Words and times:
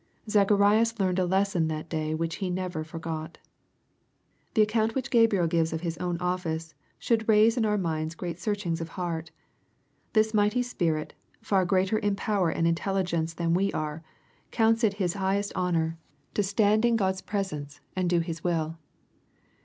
Zacharias 0.27 0.99
learned 0.99 1.19
a 1.19 1.27
lesson 1.27 1.67
that 1.67 1.87
day 1.87 2.15
which 2.15 2.37
he 2.37 2.49
never 2.49 2.83
forgot. 2.83 3.37
The 4.55 4.63
account 4.63 4.95
which 4.95 5.11
Gabriel 5.11 5.45
gives 5.45 5.73
of 5.73 5.81
his 5.81 5.95
own 5.99 6.17
office, 6.17 6.73
should 6.97 7.29
raise 7.29 7.55
in 7.55 7.65
our 7.67 7.77
minds 7.77 8.15
great 8.15 8.39
searchings 8.39 8.81
of 8.81 8.89
heart. 8.97 9.29
This 10.13 10.33
mighty 10.33 10.63
spirit, 10.63 11.13
far 11.39 11.65
greater 11.65 11.99
in 11.99 12.15
power 12.15 12.49
and 12.49 12.65
intelligence 12.65 13.35
than 13.35 13.53
we 13.53 13.71
are, 13.73 14.01
counts 14.49 14.83
it 14.83 14.95
his 14.95 15.13
highest 15.13 15.53
honor 15.53 15.99
to 16.33 16.41
^^stand 16.41 16.83
in 16.83 16.97
Gknl's 16.97 16.97
^ 16.97 16.97
LUKB, 16.97 16.97
CHAP. 16.97 17.03
I. 17.05 17.05
19 17.51 17.67
presoQce'' 17.67 17.79
and 17.95 18.09
do 18.09 18.19
His 18.21 18.43
will. 18.43 18.77